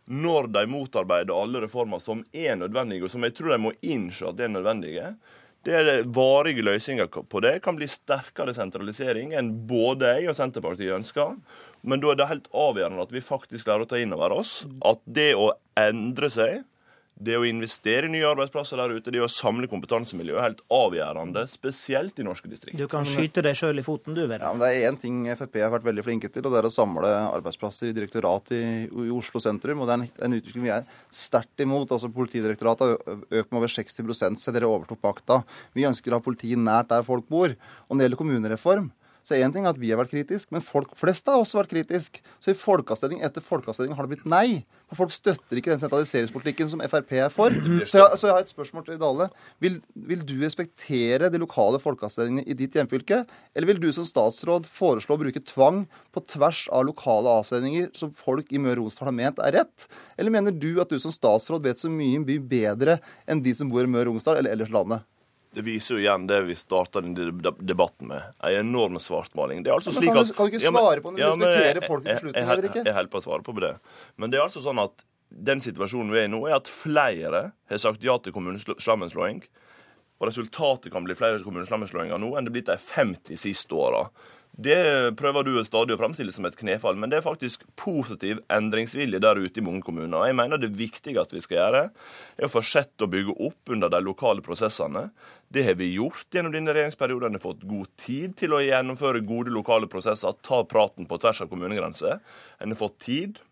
når 0.04 0.50
de 0.52 0.66
motarbeider 0.68 1.32
alle 1.32 1.62
reformer 1.64 2.02
som 2.02 2.20
er 2.32 2.58
nødvendige, 2.60 3.06
og 3.06 3.12
som 3.12 3.24
jeg 3.24 3.36
tror 3.36 3.54
de 3.54 3.62
må 3.64 3.72
innse 3.80 4.26
at 4.28 4.36
det 4.36 4.48
er 4.48 4.52
nødvendige, 4.52 5.14
det 5.64 5.76
er 5.78 6.02
varige 6.12 6.64
løsninger 6.64 7.08
på 7.08 7.40
det. 7.40 7.62
kan 7.64 7.76
bli 7.76 7.88
sterkere 7.88 8.52
sentralisering 8.52 9.32
enn 9.32 9.54
både 9.66 10.10
jeg 10.18 10.28
og 10.28 10.36
Senterpartiet 10.36 10.92
ønsker. 10.92 11.38
Men 11.80 12.02
da 12.02 12.12
er 12.12 12.18
det 12.20 12.28
helt 12.28 12.50
avgjørende 12.52 13.04
at 13.04 13.14
vi 13.14 13.24
faktisk 13.24 13.64
klarer 13.64 13.86
å 13.86 13.88
ta 13.88 14.00
inn 14.00 14.12
over 14.12 14.36
oss 14.36 14.66
at 14.84 15.00
det 15.04 15.32
å 15.40 15.54
endre 15.80 16.28
seg 16.32 16.62
det 17.14 17.36
å 17.38 17.44
investere 17.46 18.08
i 18.08 18.10
nye 18.10 18.26
arbeidsplasser 18.26 18.80
der 18.80 18.96
ute, 18.96 19.12
det 19.14 19.20
å 19.22 19.28
samle 19.30 19.68
kompetansemiljø 19.70 20.34
er 20.34 20.48
helt 20.48 20.62
avgjørende, 20.74 21.44
spesielt 21.50 22.18
i 22.18 22.26
norske 22.26 22.50
distrikter. 22.50 22.80
Du 22.80 22.90
kan 22.90 23.06
skyte 23.06 23.44
deg 23.44 23.54
sjøl 23.58 23.78
i 23.78 23.84
foten, 23.86 24.16
du, 24.16 24.24
vel? 24.26 24.42
Ja, 24.42 24.50
men 24.50 24.64
Det 24.64 24.70
er 24.72 24.88
én 24.88 24.98
ting 24.98 25.20
Frp 25.38 25.60
har 25.62 25.70
vært 25.76 25.86
veldig 25.86 26.04
flinke 26.06 26.30
til, 26.32 26.42
og 26.42 26.54
det 26.56 26.60
er 26.64 26.68
å 26.68 26.74
samle 26.74 27.12
arbeidsplasser 27.28 27.92
i 27.92 27.94
direktorat 27.94 28.50
i, 28.58 28.64
i 28.90 29.14
Oslo 29.14 29.42
sentrum. 29.42 29.84
og 29.84 29.88
Det 29.88 29.94
er 29.94 30.02
en, 30.02 30.10
en 30.26 30.36
utvikling 30.40 30.66
vi 30.66 30.74
er 30.74 30.90
sterkt 31.14 31.62
imot. 31.62 31.94
altså 31.94 32.10
Politidirektoratet 32.14 32.98
har 33.06 33.22
økt 33.22 33.54
med 33.54 33.62
over 33.62 33.74
60 33.76 34.10
siden 34.18 34.58
dere 34.58 34.70
overtok 34.70 35.02
pakta. 35.04 35.40
Vi 35.74 35.86
ønsker 35.86 36.10
å 36.10 36.18
ha 36.18 36.24
politiet 36.24 36.58
nært 36.58 36.90
der 36.90 37.06
folk 37.06 37.30
bor. 37.30 37.54
Og 37.54 37.94
når 37.94 38.02
det 38.02 38.08
gjelder 38.08 38.22
kommunereform, 38.24 38.90
så 39.24 39.38
én 39.40 39.52
ting 39.54 39.64
er 39.64 39.72
at 39.72 39.80
vi 39.80 39.88
har 39.88 39.96
vært 39.96 40.12
kritiske, 40.12 40.52
men 40.52 40.60
folk 40.60 40.90
flest 41.00 41.28
har 41.30 41.40
også 41.40 41.62
vært 41.62 41.70
kritiske. 41.72 42.20
Så 42.44 42.52
i 42.52 42.58
folkeavstemning 42.58 43.22
etter 43.24 43.40
folkeavstemning 43.44 43.96
har 43.96 44.04
det 44.04 44.18
blitt 44.18 44.26
nei. 44.28 44.64
For 44.90 45.00
folk 45.00 45.14
støtter 45.16 45.56
ikke 45.56 45.72
den 45.72 45.80
sentraliseringspolitikken 45.80 46.68
som 46.68 46.82
Frp 46.84 47.14
er 47.16 47.30
for. 47.32 47.54
Så 47.88 48.02
jeg, 48.02 48.18
så 48.20 48.28
jeg 48.28 48.34
har 48.36 48.44
et 48.44 48.52
spørsmål 48.52 48.84
til 48.84 48.98
Dale. 49.00 49.30
Vil, 49.64 49.78
vil 49.96 50.26
du 50.28 50.34
respektere 50.42 51.30
de 51.32 51.40
lokale 51.40 51.80
folkeavstemningene 51.80 52.44
i 52.44 52.58
ditt 52.58 52.76
hjemfylke? 52.76 53.22
Eller 53.56 53.72
vil 53.72 53.80
du 53.80 53.88
som 53.96 54.04
statsråd 54.04 54.68
foreslå 54.68 55.16
å 55.16 55.22
bruke 55.24 55.42
tvang 55.48 55.86
på 56.12 56.24
tvers 56.34 56.66
av 56.68 56.84
lokale 56.90 57.32
avstemninger 57.40 57.94
som 57.96 58.12
folk 58.12 58.52
i 58.52 58.60
Møre 58.60 58.76
og 58.76 58.84
Romsdal 58.84 59.08
har 59.08 59.18
ment 59.22 59.40
er 59.40 59.56
rett? 59.62 59.88
Eller 60.20 60.36
mener 60.36 60.52
du 60.52 60.74
at 60.84 60.92
du 60.92 61.00
som 61.00 61.14
statsråd 61.14 61.64
vet 61.64 61.80
så 61.80 61.88
mye 61.88 62.20
mye 62.20 62.44
bedre 62.44 63.00
enn 63.24 63.40
de 63.42 63.56
som 63.56 63.72
bor 63.72 63.88
i 63.88 63.88
Møre 63.88 64.10
og 64.10 64.18
Romsdal 64.18 64.42
eller 64.42 64.52
ellers 64.52 64.68
i 64.68 64.76
landet? 64.76 65.08
Det 65.54 65.62
viser 65.62 65.96
jo 65.96 66.02
igjen 66.02 66.26
det 66.26 66.40
vi 66.48 66.56
starta 66.58 67.00
debatten 67.00 68.08
med. 68.10 68.30
En 68.42 68.60
enorm 68.60 68.98
svartmaling. 69.02 69.62
Det 69.62 69.70
er 69.70 69.78
altså 69.78 69.94
slik 69.94 70.10
at, 70.10 70.32
kan 70.34 70.50
du 70.50 70.56
ikke 70.56 70.66
svare 70.66 71.02
på 71.02 71.12
om 71.12 71.18
du 71.18 71.22
ja, 71.22 71.30
respekterer 71.30 71.86
folkets 71.86 72.22
beslutning 72.22 72.52
eller 72.54 72.70
ikke? 72.70 72.84
Jeg 72.84 72.96
holder 72.98 73.12
på 73.12 73.20
å 73.20 73.26
svare 73.28 73.46
på 73.46 73.56
det. 73.62 73.74
Men 74.18 74.32
det 74.32 74.40
er 74.40 74.46
altså 74.48 74.64
sånn 74.64 74.82
at 74.82 75.04
den 75.34 75.62
situasjonen 75.62 76.12
vi 76.14 76.22
er 76.22 76.28
i 76.28 76.32
nå, 76.32 76.44
er 76.48 76.58
at 76.58 76.70
flere 76.70 77.44
har 77.70 77.82
sagt 77.82 78.04
ja 78.06 78.16
til 78.22 78.34
kommunesammenslåing. 78.34 79.42
Og 80.20 80.28
resultatet 80.30 80.92
kan 80.94 81.06
bli 81.06 81.16
flere 81.18 81.42
kommunesammenslåinger 81.42 82.20
nå 82.22 82.34
enn 82.38 82.46
det 82.46 82.54
blitt 82.54 82.70
de 82.70 82.78
50 82.78 83.38
siste 83.40 83.74
åra. 83.78 84.06
Det 84.54 85.16
prøver 85.18 85.48
du 85.48 85.56
stadig 85.66 85.96
å 85.96 85.98
framstille 85.98 86.32
som 86.32 86.46
et 86.46 86.54
knefall, 86.54 86.94
men 86.94 87.10
det 87.10 87.18
er 87.18 87.24
faktisk 87.26 87.64
positiv 87.80 88.38
endringsvilje 88.54 89.18
der 89.18 89.40
ute 89.42 89.58
i 89.58 89.64
mange 89.66 89.82
kommuner. 89.82 90.28
Jeg 90.28 90.36
mener 90.38 90.60
Det 90.62 90.70
viktigste 90.78 91.34
vi 91.34 91.42
skal 91.42 91.58
gjøre, 91.58 91.80
er 92.38 92.46
å 92.46 92.52
fortsette 92.52 93.04
å 93.04 93.10
bygge 93.10 93.34
opp 93.34 93.72
under 93.74 93.90
de 93.90 94.00
lokale 94.00 94.44
prosessene. 94.46 95.08
Det 95.50 95.64
har 95.66 95.74
vi 95.74 95.96
gjort 95.96 96.30
gjennom 96.30 96.54
denne 96.54 96.70
regjeringsperioden. 96.70 97.34
Vi 97.34 97.42
har 97.42 97.48
fått 97.48 97.66
god 97.66 97.90
tid 97.98 98.36
til 98.38 98.54
å 98.54 98.62
gjennomføre 98.62 99.26
gode 99.26 99.50
lokale 99.50 99.90
prosesser, 99.90 100.38
ta 100.42 100.62
praten 100.62 101.06
på 101.10 101.18
tvers 101.18 101.42
av 101.42 101.50
kommunegrenser. 101.50 102.22
En 102.62 102.70
har 102.70 102.78
fått 102.78 103.00
tid 103.02 103.42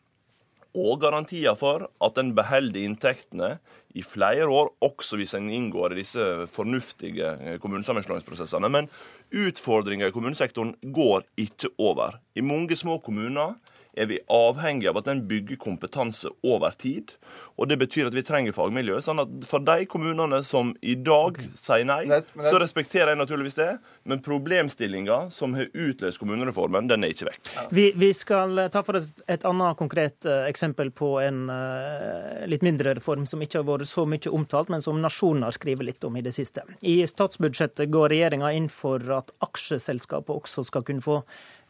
og 0.73 1.01
garantier 1.03 1.57
for 1.59 1.89
at 2.03 2.19
en 2.21 2.33
beholder 2.37 2.81
inntektene 2.87 3.57
i 3.93 4.05
flere 4.05 4.47
år, 4.49 4.71
også 4.81 5.19
hvis 5.21 5.35
en 5.37 5.51
inngår 5.53 5.93
i 5.93 6.01
disse 6.01 6.27
fornuftige 6.53 7.59
kommunesammenslåingsprosessene. 7.61 8.71
Men 8.73 8.89
utfordringa 9.33 10.09
i 10.09 10.15
kommunesektoren 10.15 10.73
går 10.95 11.27
ikke 11.41 11.75
over. 11.77 12.17
I 12.37 12.45
mange 12.45 12.79
små 12.81 12.99
kommuner 13.05 13.59
er 13.93 14.09
vi 14.09 14.19
avhengig 14.33 14.89
av 14.89 15.01
at 15.01 15.09
den 15.09 15.25
bygger 15.29 15.59
kompetanse 15.61 16.31
over 16.43 16.73
tid. 16.79 17.13
Og 17.61 17.69
Det 17.69 17.77
betyr 17.79 18.09
at 18.09 18.17
vi 18.17 18.23
trenger 18.25 18.55
fagmiljø. 18.57 19.01
sånn 19.01 19.21
at 19.21 19.45
For 19.49 19.61
de 19.61 19.87
kommunene 19.87 20.43
som 20.45 20.75
i 20.83 20.95
dag 20.95 21.39
sier 21.55 21.85
nei, 21.85 22.07
så 22.09 22.59
respekterer 22.61 23.13
jeg 23.13 23.21
naturligvis 23.21 23.59
det. 23.59 23.79
Men 24.05 24.23
problemstillinga 24.25 25.31
som 25.31 25.55
har 25.55 25.69
utløst 25.73 26.19
kommunereformen, 26.19 26.89
den 26.89 27.05
er 27.05 27.13
ikke 27.13 27.29
vekk. 27.29 27.53
Vi, 27.71 27.93
vi 27.97 28.13
skal 28.17 28.69
ta 28.73 28.83
for 28.83 28.97
oss 28.97 29.13
et 29.29 29.45
annet 29.45 29.77
konkret 29.79 30.27
uh, 30.27 30.49
eksempel 30.49 30.91
på 30.91 31.15
en 31.23 31.45
uh, 31.53 32.43
litt 32.49 32.65
mindre 32.65 32.97
reform 32.99 33.27
som 33.27 33.43
ikke 33.45 33.61
har 33.61 33.69
vært 33.69 33.91
så 33.91 34.07
mye 34.09 34.33
omtalt, 34.33 34.73
men 34.73 34.83
som 34.83 35.01
Nasjonen 35.03 35.47
har 35.47 35.55
skrevet 35.55 35.87
litt 35.87 36.05
om 36.05 36.17
i 36.17 36.25
det 36.25 36.35
siste. 36.35 36.65
I 36.81 37.03
statsbudsjettet 37.07 37.93
går 37.93 38.13
regjeringa 38.15 38.53
inn 38.57 38.71
for 38.73 39.03
at 39.15 39.33
aksjeselskapet 39.45 40.33
også 40.35 40.65
skal 40.67 40.87
kunne 40.87 41.05
få 41.05 41.23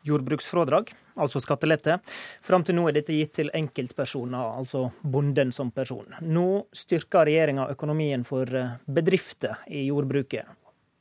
jordbruksfradrag, 0.07 0.93
altså 1.15 1.41
skattelette. 1.43 1.99
Fram 2.43 2.65
til 2.67 2.77
nå 2.79 2.89
er 2.89 2.99
dette 2.99 3.15
gitt 3.17 3.35
til 3.39 3.53
enkeltpersoner, 3.55 4.57
altså 4.59 4.89
bonden 5.03 5.53
som 5.55 5.71
person. 5.75 6.17
Nå 6.23 6.47
styrker 6.75 7.29
regjeringa 7.29 7.69
økonomien 7.73 8.27
for 8.29 8.49
eh, 8.49 8.77
bedrifter 8.87 9.63
i 9.71 9.87
jordbruket. 9.89 10.59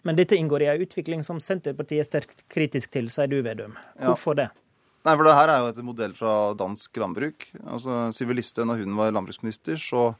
Men 0.08 0.18
dette 0.18 0.38
inngår 0.38 0.64
i 0.64 0.70
en 0.72 0.84
utvikling 0.86 1.22
som 1.26 1.40
Senterpartiet 1.44 2.02
er 2.02 2.08
sterkt 2.08 2.46
kritisk 2.50 2.94
til, 2.94 3.10
sier 3.14 3.30
du, 3.30 3.42
Vedum. 3.46 3.76
Hvorfor 4.02 4.38
ja. 4.38 4.48
det? 4.48 4.62
Nei, 5.02 5.16
for 5.18 5.26
det 5.26 5.34
her 5.34 5.50
er 5.50 5.64
jo 5.64 5.70
et 5.72 5.84
modell 5.86 6.14
fra 6.18 6.32
dansk 6.58 6.98
landbruk. 7.02 7.48
Altså, 7.66 8.08
Siv 8.14 8.34
Listhaug, 8.38 8.70
da 8.70 8.78
hun 8.78 8.98
var 8.98 9.14
landbruksminister, 9.14 9.78
så 9.82 10.12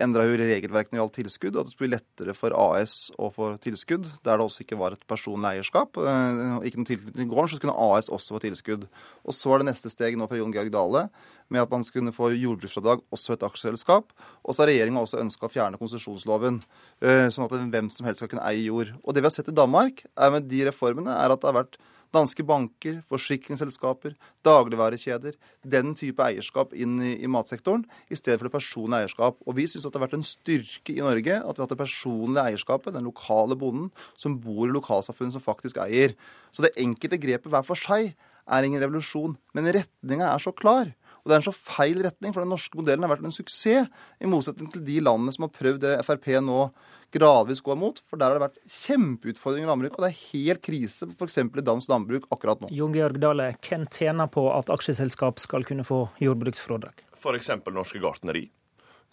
endra 0.00 0.24
jo 0.26 0.38
regelverket 0.38 0.92
når 0.92 0.96
det 0.96 1.00
gjaldt 1.02 1.18
tilskudd, 1.20 1.58
at 1.58 1.68
det 1.68 1.74
skulle 1.74 1.88
bli 1.88 1.96
lettere 1.96 2.34
for 2.36 2.56
AS 2.56 2.96
å 3.18 3.30
få 3.34 3.52
tilskudd 3.62 4.08
der 4.26 4.40
det 4.40 4.46
også 4.46 4.64
ikke 4.64 4.78
var 4.80 4.96
et 4.96 5.06
personlig 5.10 5.52
eierskap. 5.52 5.98
Eh, 6.00 6.66
ikke 6.66 6.80
noen 6.80 6.88
tilknytning 6.88 7.22
til 7.22 7.30
gården, 7.30 7.52
så 7.52 7.62
kunne 7.62 7.76
AS 7.86 8.10
også 8.12 8.36
få 8.36 8.42
tilskudd. 8.44 8.88
Og 9.24 9.36
så 9.36 9.54
er 9.54 9.62
det 9.62 9.70
neste 9.70 9.92
steg 9.92 10.18
nå 10.18 10.28
fra 10.30 10.40
Jon 10.40 10.54
Georg 10.54 10.72
Dale 10.74 11.06
med 11.52 11.62
at 11.62 11.72
man 11.72 11.84
skulle 11.86 12.12
få 12.14 12.32
jordbruksfradrag 12.32 13.04
også 13.14 13.36
et 13.36 13.46
aksjeselskap. 13.46 14.12
Og 14.42 14.54
så 14.54 14.64
har 14.64 14.72
regjeringa 14.72 15.02
også 15.04 15.20
ønska 15.22 15.48
å 15.48 15.52
fjerne 15.52 15.80
konsesjonsloven, 15.80 16.62
eh, 17.04 17.28
sånn 17.28 17.46
at 17.46 17.58
hvem 17.58 17.90
som 17.92 18.08
helst 18.08 18.22
skal 18.22 18.32
kunne 18.32 18.46
eie 18.48 18.66
jord. 18.66 18.94
Og 19.04 19.14
det 19.14 19.22
vi 19.22 19.30
har 19.30 19.36
sett 19.36 19.52
i 19.52 19.56
Danmark 19.56 20.04
er 20.16 20.30
med 20.34 20.48
de 20.48 20.64
reformene, 20.70 21.12
er 21.12 21.30
at 21.30 21.40
det 21.40 21.50
har 21.50 21.62
vært 21.62 21.78
Danske 22.14 22.44
banker, 22.46 23.00
forsikringsselskaper, 23.10 24.14
dagligvarekjeder. 24.46 25.34
Den 25.66 25.96
type 25.98 26.22
eierskap 26.22 26.74
inn 26.78 27.00
i, 27.02 27.14
i, 27.18 27.30
matsektoren, 27.30 27.82
i 28.06 28.18
stedet 28.18 28.38
for 28.38 28.46
det 28.46 28.54
personlige 28.54 29.00
eierskap. 29.02 29.40
Og 29.42 29.56
vi 29.58 29.66
syns 29.70 29.86
det 29.88 29.96
har 29.96 30.04
vært 30.06 30.18
en 30.20 30.26
styrke 30.26 30.94
i 30.94 31.02
Norge 31.02 31.40
at 31.40 31.50
vi 31.50 31.58
har 31.58 31.64
hatt 31.64 31.74
det 31.74 31.80
personlige 31.80 32.46
eierskapet, 32.52 32.94
den 32.94 33.08
lokale 33.08 33.58
bonden 33.58 33.90
som 34.14 34.38
bor 34.38 34.68
i 34.68 34.74
lokalsamfunnet, 34.76 35.34
som 35.34 35.42
faktisk 35.42 35.82
eier. 35.82 36.14
Så 36.54 36.62
det 36.62 36.76
enkelte 36.78 37.18
grepet 37.18 37.50
hver 37.50 37.66
for 37.66 37.78
seg 37.78 38.12
er 38.44 38.66
ingen 38.66 38.82
revolusjon. 38.82 39.34
Men 39.56 39.72
retninga 39.74 40.30
er 40.30 40.42
så 40.42 40.54
klar. 40.54 40.94
Og 41.24 41.30
det 41.30 41.38
er 41.38 41.40
en 41.40 41.46
så 41.46 41.56
feil 41.56 42.02
retning, 42.04 42.34
for 42.36 42.44
den 42.44 42.52
norske 42.52 42.76
modellen 42.76 43.06
har 43.06 43.14
vært 43.14 43.24
en 43.24 43.32
suksess, 43.32 43.88
i 44.20 44.28
motsetning 44.28 44.68
til 44.70 44.84
de 44.84 44.98
landene 45.00 45.32
som 45.32 45.46
har 45.46 45.54
prøvd 45.56 45.80
det 45.86 45.94
Frp 46.04 46.28
nå 46.44 46.66
gradvis 47.14 47.62
gå 47.64 47.76
imot. 47.76 48.02
For 48.08 48.20
der 48.20 48.32
har 48.32 48.38
det 48.38 48.44
vært 48.48 48.60
kjempeutfordringer 48.80 49.68
i 49.68 49.70
landbruket, 49.70 49.98
og 49.98 50.06
det 50.06 50.10
er 50.10 50.22
helt 50.32 50.64
krise 50.64 51.08
f.eks. 51.12 51.38
i 51.44 51.66
dansk 51.70 51.92
landbruk 51.92 52.28
akkurat 52.34 52.64
nå. 52.64 52.72
Jon 52.74 52.94
Georg 52.96 53.20
Dale, 53.22 53.52
hvem 53.64 53.88
tjener 53.92 54.30
på 54.32 54.46
at 54.52 54.72
aksjeselskap 54.74 55.42
skal 55.42 55.66
kunne 55.68 55.86
få 55.86 56.04
jordbruksfradrag? 56.22 57.06
F.eks. 57.18 57.52
norske 57.72 58.02
gartneri, 58.02 58.48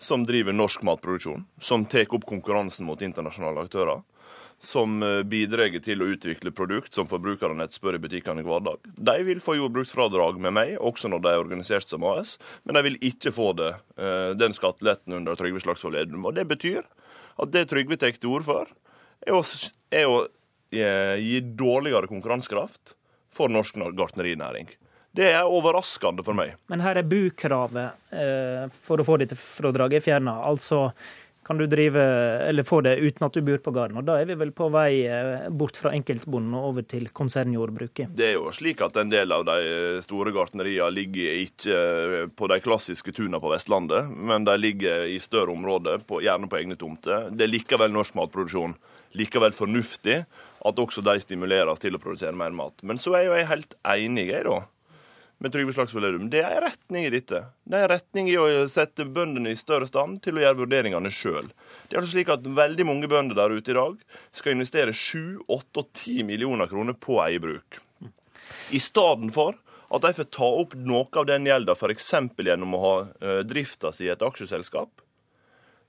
som 0.01 0.25
driver 0.27 0.55
norsk 0.58 0.86
matproduksjon, 0.88 1.46
som 1.62 1.86
tar 1.86 2.10
opp 2.12 2.25
konkurransen 2.29 2.89
mot 2.89 3.01
internasjonale 3.05 3.67
aktører 3.67 4.01
som 4.62 5.03
eh, 5.03 5.24
bidrar 5.25 5.74
til 5.81 6.03
å 6.03 6.08
utvikle 6.13 6.53
produkt 6.53 6.93
som 6.93 7.10
forbrukerne 7.10 7.65
etterspør 7.65 7.98
i 7.98 8.01
butikkene 8.03 8.46
hver 8.46 8.62
dag. 8.65 8.91
De 8.93 9.15
vil 9.25 9.41
få 9.41 9.58
jordbruksfradrag 9.58 10.38
med 10.41 10.53
meg, 10.58 10.75
også 10.77 11.10
når 11.10 11.24
de 11.24 11.31
er 11.31 11.41
organisert 11.41 11.89
som 11.89 12.05
AS, 12.05 12.38
men 12.63 12.77
de 12.77 12.84
vil 12.86 13.00
ikke 13.12 13.34
få 13.34 13.51
det, 13.58 13.72
eh, 13.98 14.31
den 14.38 14.53
skatteletten 14.58 15.17
under 15.17 15.39
Trygve 15.39 15.63
Slagsvold 15.63 15.98
Edum. 16.03 16.27
Og 16.29 16.38
det 16.38 16.46
betyr 16.50 16.86
at 17.38 17.53
det 17.53 17.67
Trygve 17.71 17.97
tar 18.00 18.15
til 18.17 18.33
orde 18.33 18.50
for, 18.50 18.71
er 19.25 19.38
å, 19.38 19.41
er 19.93 20.09
å 20.09 20.19
eh, 20.73 21.17
gi 21.21 21.39
dårligere 21.57 22.09
konkurransekraft 22.11 22.95
for 23.31 23.51
norsk 23.51 23.77
gartnerinæring. 23.97 24.69
Det 25.11 25.27
er 25.27 25.43
overraskende 25.43 26.23
for 26.23 26.38
meg. 26.38 26.53
Men 26.71 26.83
her 26.85 27.01
er 27.01 27.07
bukravet 27.07 28.15
eh, 28.15 28.67
for 28.83 29.01
å 29.01 29.05
få 29.07 29.17
dette 29.19 29.35
fradraget 29.35 30.05
fjerna. 30.05 30.38
Altså 30.47 30.85
kan 31.43 31.57
du 31.57 31.65
drive, 31.67 32.01
eller 32.50 32.63
få 32.63 32.81
det 32.86 32.95
uten 33.01 33.25
at 33.25 33.33
du 33.33 33.41
bor 33.41 33.57
på 33.57 33.74
gården. 33.74 33.98
Og 33.98 34.05
da 34.05 34.19
er 34.21 34.27
vi 34.29 34.38
vel 34.38 34.51
på 34.55 34.67
vei 34.74 35.03
eh, 35.10 35.48
bort 35.50 35.79
fra 35.79 35.93
enkeltbonden 35.98 36.53
og 36.57 36.67
over 36.69 36.86
til 36.86 37.07
konsernjordbruket? 37.17 38.13
Det 38.17 38.27
er 38.27 38.36
jo 38.38 38.51
slik 38.53 38.83
at 38.86 39.00
en 39.01 39.10
del 39.12 39.33
av 39.33 39.48
de 39.50 40.01
store 40.05 40.33
gartneriene 40.36 40.93
ligger 40.93 41.41
ikke 41.41 41.79
eh, 41.79 42.27
på 42.29 42.50
de 42.51 42.60
klassiske 42.62 43.13
tuna 43.17 43.41
på 43.41 43.53
Vestlandet, 43.53 44.12
men 44.12 44.45
de 44.45 44.57
ligger 44.60 45.07
i 45.10 45.17
større 45.24 45.55
områder, 45.55 46.05
på, 46.05 46.21
gjerne 46.21 46.50
på 46.51 46.62
egne 46.62 46.77
tomter. 46.77 47.31
Det 47.33 47.48
er 47.48 47.55
likevel 47.55 47.93
norsk 47.93 48.19
matproduksjon. 48.19 48.77
Likevel 49.17 49.55
fornuftig 49.55 50.21
at 50.62 50.79
også 50.79 51.01
de 51.03 51.17
stimuleres 51.19 51.81
til 51.81 51.98
å 51.98 52.01
produsere 52.03 52.38
mer 52.38 52.53
mat. 52.55 52.77
Men 52.86 53.01
så 53.01 53.17
er 53.17 53.25
jo 53.25 53.33
jeg 53.36 53.50
helt 53.50 53.75
enig, 53.81 54.29
jeg, 54.29 54.45
da 54.45 54.62
med 55.41 55.51
Trygve 55.51 55.74
Slagsvold 55.74 56.05
Vedum. 56.05 56.27
Det 56.29 56.43
er 56.45 56.60
en 56.60 56.67
retning 56.67 57.05
i 57.07 57.10
dette. 57.10 57.39
Det 57.65 57.77
er 57.77 57.88
en 57.88 57.91
retning 57.95 58.27
i 58.29 58.38
å 58.38 58.45
sette 58.69 59.07
bøndene 59.10 59.50
i 59.50 59.57
større 59.57 59.88
stand 59.89 60.19
til 60.21 60.38
å 60.38 60.43
gjøre 60.43 60.60
vurderingene 60.60 61.10
sjøl. 61.10 61.48
Det 61.89 61.95
er 61.95 62.03
altså 62.03 62.13
slik 62.13 62.29
at 62.29 62.45
veldig 62.45 62.86
mange 62.86 63.10
bønder 63.10 63.39
der 63.39 63.55
ute 63.57 63.74
i 63.74 63.77
dag 63.79 63.95
skal 64.38 64.53
investere 64.53 64.93
7, 64.93 65.41
8 65.48 65.81
og 65.81 65.89
10 65.98 66.27
millioner 66.29 66.69
kroner 66.69 66.93
på 66.93 67.17
eiebruk. 67.25 67.79
I 68.69 68.83
stedet 68.86 69.33
for 69.33 69.57
at 69.89 70.05
de 70.05 70.13
får 70.19 70.29
ta 70.38 70.51
opp 70.62 70.77
noe 70.77 71.10
av 71.17 71.25
den 71.31 71.50
gjelda 71.50 71.74
f.eks. 71.74 72.13
gjennom 72.38 72.77
å 72.77 72.86
ha 72.86 72.95
uh, 73.01 73.39
drifta 73.41 73.89
si 73.95 74.05
i 74.05 74.13
et 74.13 74.21
aksjeselskap, 74.21 74.93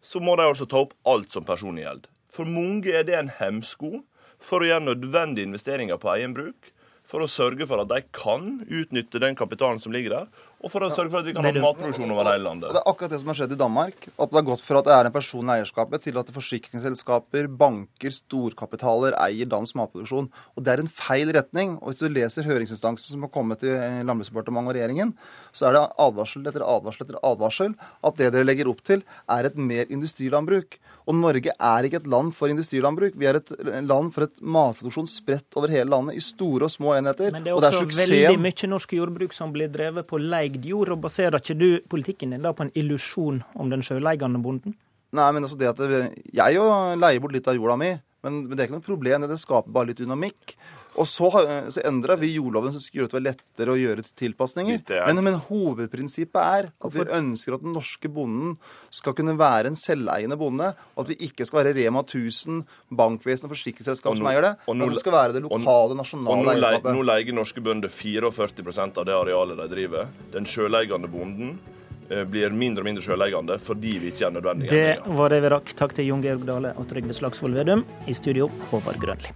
så 0.03 0.25
må 0.25 0.33
de 0.41 0.49
altså 0.49 0.65
ta 0.67 0.81
opp 0.87 0.97
alt 1.05 1.29
som 1.31 1.45
personlig 1.45 1.85
gjeld. 1.85 2.09
For 2.33 2.49
mange 2.49 2.89
er 2.89 3.05
det 3.05 3.21
en 3.21 3.35
hemsko 3.37 4.01
for 4.43 4.65
å 4.65 4.73
gjøre 4.73 4.89
nødvendige 4.89 5.53
investeringer 5.53 6.01
på 6.01 6.17
egen 6.17 6.33
bruk 6.41 6.72
for 7.13 7.21
å 7.21 7.29
sørge 7.29 7.69
for 7.69 7.83
at 7.83 7.91
de 7.91 8.01
kan 8.17 8.63
utnytte 8.65 9.21
den 9.21 9.37
kapitalen 9.37 9.81
som 9.83 9.93
ligger 9.93 10.17
der, 10.17 10.31
og 10.63 10.71
for 10.71 10.87
å 10.87 10.91
sørge 10.95 11.11
for 11.11 11.23
at 11.23 11.27
vi 11.27 11.35
kan 11.35 11.47
ha 11.47 11.53
matproduksjon 11.65 12.13
over 12.15 12.29
hele 12.31 12.45
landet. 12.47 12.71
Det 12.71 12.79
er 12.79 12.91
akkurat 12.91 13.11
det 13.11 13.19
som 13.19 13.31
har 13.33 13.39
skjedd 13.41 13.55
i 13.57 13.59
Danmark. 13.59 14.07
At 14.15 14.31
det 14.31 14.39
har 14.39 14.47
gått 14.47 14.63
fra 14.63 14.83
at 14.83 14.89
det 14.89 14.95
er 14.95 15.09
en 15.09 15.15
person 15.17 15.49
i 15.49 15.57
eierskapet, 15.57 16.05
til 16.05 16.21
at 16.21 16.31
forsikringsselskaper, 16.37 17.49
banker, 17.63 18.15
storkapitaler 18.15 19.17
eier 19.19 19.51
dansk 19.51 19.79
matproduksjon. 19.81 20.31
Og 20.31 20.63
Det 20.63 20.73
er 20.73 20.85
en 20.85 20.93
feil 20.93 21.33
retning. 21.35 21.75
Og 21.83 21.91
Hvis 21.91 22.05
du 22.05 22.15
leser 22.15 22.47
høringsinstansen 22.47 23.17
som 23.17 23.27
har 23.27 23.33
kommet 23.35 23.63
til 23.65 23.75
Landbruksdepartementet 24.07 24.71
og 24.71 24.79
regjeringen, 24.79 25.15
så 25.51 25.69
er 25.69 25.79
det 25.79 25.85
advarsel 26.07 26.47
etter 26.47 26.63
advarsel 26.63 27.07
etter 27.09 27.21
advarsel 27.27 27.77
at 28.07 28.23
det 28.23 28.31
dere 28.33 28.47
legger 28.47 28.71
opp 28.71 28.85
til, 28.87 29.03
er 29.27 29.51
et 29.51 29.59
mer 29.59 29.91
industrilandbruk. 29.91 30.79
Og 31.11 31.17
Norge 31.19 31.51
er 31.51 31.87
ikke 31.87 31.99
et 31.99 32.07
land 32.07 32.31
for 32.37 32.53
industrilandbruk. 32.53 33.17
Vi 33.19 33.27
er 33.27 33.41
et 33.41 33.51
land 33.83 34.13
for 34.15 34.29
et 34.29 34.35
matproduksjon 34.39 35.09
spredt 35.11 35.59
over 35.59 35.73
hele 35.73 35.91
landet, 35.91 36.19
i 36.19 36.23
store 36.23 36.69
og 36.69 36.75
små 36.75 36.95
enheter. 36.95 37.33
Men 37.35 37.43
det 37.43 37.51
er 37.51 37.59
også 37.59 37.83
det 37.83 38.07
er 38.07 38.29
veldig 38.31 38.43
mye 38.45 38.71
norsk 38.71 38.95
jordbruk 38.95 39.35
som 39.35 39.55
blir 39.55 39.73
drevet 39.73 40.07
på 40.07 40.21
leid 40.53 40.69
jord. 40.69 40.93
og 40.95 41.03
Baserer 41.03 41.41
ikke 41.41 41.59
du 41.59 41.69
politikken 41.89 42.35
din 42.35 42.43
da 42.43 42.53
på 42.53 42.67
en 42.67 42.73
illusjon 42.75 43.43
om 43.55 43.71
den 43.73 43.83
sjøleigende 43.83 44.43
bonden? 44.43 44.77
Nei, 45.13 45.29
men 45.33 45.45
altså 45.45 45.59
det 45.61 45.69
at 45.69 45.81
Jeg 46.33 46.55
jo 46.57 46.65
leier 46.97 47.21
bort 47.21 47.35
litt 47.35 47.49
av 47.49 47.57
jorda 47.59 47.77
mi, 47.77 47.91
men, 48.25 48.45
men 48.47 48.57
det 48.57 48.63
er 48.63 48.71
ikke 48.71 48.79
noe 48.79 48.87
problem. 48.87 49.27
Det 49.29 49.41
skaper 49.41 49.73
bare 49.75 49.91
litt 49.91 50.01
dynamikk. 50.01 50.55
Og 51.01 51.09
så, 51.09 51.29
så 51.73 51.83
endra 51.89 52.17
vi 52.21 52.35
jordloven 52.35 52.75
som 52.75 52.83
skulle 52.83 53.03
gjøre 53.03 53.13
det 53.13 53.19
var 53.19 53.25
lettere 53.25 53.73
å 53.73 53.79
gjøre 53.81 54.05
tilpasninger. 54.19 54.83
Men, 55.09 55.23
men, 55.25 55.39
hovedprinsippet 55.49 56.41
er 56.43 56.69
at 56.73 56.95
vi 56.95 57.07
ønsker 57.19 57.57
at 57.57 57.65
den 57.65 57.75
norske 57.77 58.11
bonden 58.13 58.57
skal 58.93 59.17
kunne 59.17 59.37
være 59.41 59.73
en 59.73 59.79
selveiende 59.79 60.37
bonde. 60.41 60.73
Og 60.95 61.05
at 61.05 61.13
vi 61.15 61.19
ikke 61.29 61.47
skal 61.49 61.63
være 61.63 61.75
Rema 61.79 62.05
1000, 62.05 62.63
bankvesen 62.93 63.49
og 63.49 63.55
forsikringsselskap 63.55 64.19
som 64.19 64.31
eier 64.31 64.45
det. 64.45 64.55
Men 64.69 64.87
at 64.87 64.97
det 64.97 65.03
skal 65.05 65.17
være 65.17 65.37
det 65.39 65.45
lokale, 65.47 65.99
nasjonale 65.99 66.57
og 66.83 66.91
Nå 66.93 67.05
leier 67.09 67.37
norske 67.37 67.63
bønder 67.65 67.93
44% 67.93 68.99
av 69.01 69.07
det 69.09 69.15
arealet 69.17 69.63
de 69.63 69.69
driver. 69.71 70.11
Den 70.35 70.49
sjøleiende 70.49 71.09
bonden 71.13 71.55
eh, 72.11 72.27
blir 72.29 72.53
mindre 72.53 72.85
og 72.85 72.91
mindre 72.91 73.05
sjøleiende 73.07 73.57
fordi 73.63 73.97
vi 74.03 74.13
ikke 74.13 74.29
er 74.29 74.37
nødvendige. 74.37 74.73
Det 74.77 75.17
var 75.17 75.33
det 75.33 75.41
vi 75.45 75.55
rakk. 75.57 75.73
Takk 75.79 75.97
til 75.97 76.13
Jon 76.13 76.25
Georg 76.25 76.45
Dale 76.49 76.77
og 76.77 76.91
Trygve 76.93 77.17
Slagsvold 77.17 77.57
Vedum. 77.63 77.87
I 78.07 78.17
studio, 78.19 78.51
Håvard 78.71 79.01
Grønli. 79.01 79.33